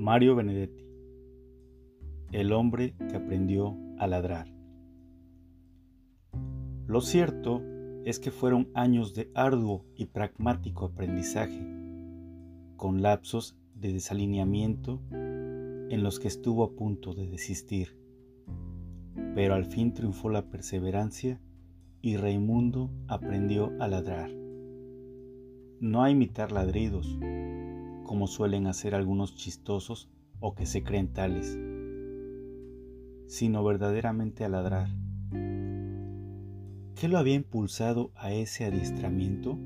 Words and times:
Mario 0.00 0.34
Benedetti 0.34 0.82
El 2.32 2.54
hombre 2.54 2.94
que 2.96 3.16
aprendió 3.16 3.76
a 3.98 4.06
ladrar. 4.06 4.46
Lo 6.86 7.02
cierto 7.02 7.60
es 8.06 8.18
que 8.18 8.30
fueron 8.30 8.70
años 8.72 9.12
de 9.12 9.30
arduo 9.34 9.84
y 9.94 10.06
pragmático 10.06 10.86
aprendizaje, 10.86 11.60
con 12.78 13.02
lapsos 13.02 13.58
de 13.74 13.92
desalineamiento 13.92 15.02
en 15.10 16.02
los 16.02 16.18
que 16.18 16.28
estuvo 16.28 16.64
a 16.64 16.72
punto 16.72 17.12
de 17.12 17.26
desistir. 17.26 17.94
Pero 19.34 19.52
al 19.52 19.66
fin 19.66 19.92
triunfó 19.92 20.30
la 20.30 20.48
perseverancia 20.48 21.42
y 22.00 22.16
Raimundo 22.16 22.90
aprendió 23.06 23.70
a 23.78 23.86
ladrar. 23.86 24.30
No 25.78 26.02
a 26.02 26.10
imitar 26.10 26.52
ladridos, 26.52 27.18
como 28.10 28.26
suelen 28.26 28.66
hacer 28.66 28.96
algunos 28.96 29.36
chistosos 29.36 30.10
o 30.40 30.56
que 30.56 30.66
se 30.66 30.82
creen 30.82 31.12
tales, 31.12 31.56
sino 33.28 33.62
verdaderamente 33.62 34.44
a 34.44 34.48
ladrar. 34.48 34.88
¿Qué 36.96 37.06
lo 37.06 37.18
había 37.18 37.36
impulsado 37.36 38.10
a 38.16 38.32
ese 38.32 38.64
adiestramiento? 38.64 39.56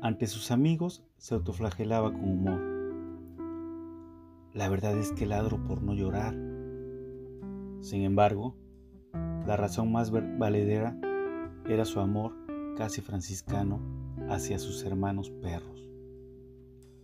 Ante 0.00 0.28
sus 0.28 0.52
amigos 0.52 1.02
se 1.16 1.34
autoflagelaba 1.34 2.12
con 2.12 2.30
humor. 2.30 2.60
La 4.54 4.68
verdad 4.68 4.96
es 4.96 5.10
que 5.10 5.26
ladro 5.26 5.64
por 5.64 5.82
no 5.82 5.92
llorar. 5.92 6.36
Sin 7.80 8.02
embargo, 8.02 8.54
la 9.44 9.56
razón 9.56 9.90
más 9.90 10.12
valedera 10.12 10.96
era 11.68 11.84
su 11.84 11.98
amor 11.98 12.32
casi 12.76 13.00
franciscano 13.00 13.80
hacia 14.28 14.60
sus 14.60 14.84
hermanos 14.84 15.30
perros. 15.30 15.89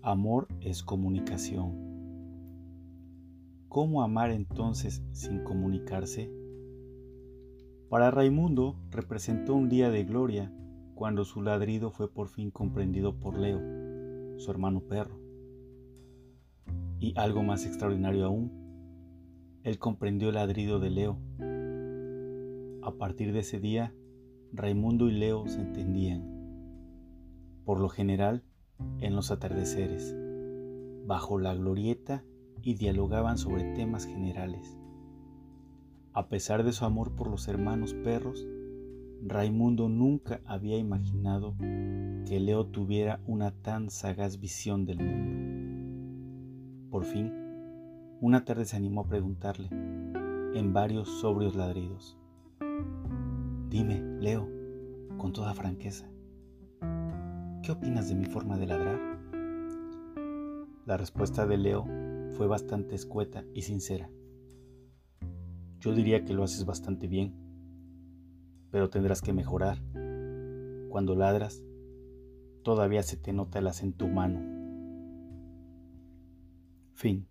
Amor 0.08 0.46
es 0.60 0.84
comunicación. 0.84 1.74
¿Cómo 3.68 4.04
amar 4.04 4.30
entonces 4.30 5.02
sin 5.10 5.42
comunicarse? 5.42 6.30
Para 7.88 8.12
Raimundo 8.12 8.76
representó 8.92 9.56
un 9.56 9.68
día 9.68 9.90
de 9.90 10.04
gloria 10.04 10.52
cuando 10.94 11.24
su 11.24 11.42
ladrido 11.42 11.90
fue 11.90 12.08
por 12.08 12.28
fin 12.28 12.52
comprendido 12.52 13.18
por 13.18 13.36
Leo, 13.36 13.58
su 14.38 14.48
hermano 14.48 14.80
perro. 14.82 15.18
Y 17.00 17.12
algo 17.18 17.42
más 17.42 17.66
extraordinario 17.66 18.26
aún, 18.26 18.52
él 19.64 19.80
comprendió 19.80 20.28
el 20.28 20.36
ladrido 20.36 20.78
de 20.78 20.90
Leo. 20.90 21.18
A 22.84 22.92
partir 22.92 23.32
de 23.32 23.40
ese 23.40 23.58
día, 23.58 23.92
Raimundo 24.52 25.08
y 25.08 25.14
Leo 25.14 25.48
se 25.48 25.60
entendían. 25.60 26.22
Por 27.64 27.80
lo 27.80 27.88
general, 27.88 28.44
en 29.00 29.14
los 29.14 29.30
atardeceres, 29.30 30.14
bajo 31.06 31.38
la 31.38 31.54
glorieta 31.54 32.24
y 32.62 32.74
dialogaban 32.74 33.38
sobre 33.38 33.74
temas 33.74 34.06
generales. 34.06 34.78
A 36.12 36.28
pesar 36.28 36.64
de 36.64 36.72
su 36.72 36.84
amor 36.84 37.14
por 37.14 37.28
los 37.28 37.46
hermanos 37.48 37.94
perros, 37.94 38.46
Raimundo 39.22 39.88
nunca 39.88 40.40
había 40.44 40.78
imaginado 40.78 41.56
que 41.58 42.40
Leo 42.40 42.66
tuviera 42.66 43.20
una 43.26 43.50
tan 43.50 43.90
sagaz 43.90 44.40
visión 44.40 44.84
del 44.84 44.98
mundo. 44.98 46.90
Por 46.90 47.04
fin, 47.04 47.32
una 48.20 48.44
tarde 48.44 48.64
se 48.64 48.76
animó 48.76 49.02
a 49.02 49.08
preguntarle, 49.08 49.68
en 50.54 50.72
varios 50.72 51.08
sobrios 51.20 51.54
ladridos, 51.54 52.16
Dime, 53.68 54.00
Leo, 54.20 54.48
con 55.18 55.32
toda 55.32 55.52
franqueza, 55.52 56.08
¿Qué 57.66 57.72
opinas 57.72 58.08
de 58.08 58.14
mi 58.14 58.26
forma 58.26 58.56
de 58.56 58.66
ladrar? 58.68 59.00
La 60.84 60.96
respuesta 60.96 61.48
de 61.48 61.56
Leo 61.56 61.84
fue 62.36 62.46
bastante 62.46 62.94
escueta 62.94 63.42
y 63.54 63.62
sincera. 63.62 64.08
Yo 65.80 65.92
diría 65.92 66.24
que 66.24 66.32
lo 66.32 66.44
haces 66.44 66.64
bastante 66.64 67.08
bien, 67.08 67.34
pero 68.70 68.88
tendrás 68.88 69.20
que 69.20 69.32
mejorar. 69.32 69.82
Cuando 70.90 71.16
ladras, 71.16 71.60
todavía 72.62 73.02
se 73.02 73.16
te 73.16 73.32
nota 73.32 73.58
el 73.58 73.66
acento 73.66 74.04
humano. 74.04 74.38
Fin. 76.94 77.26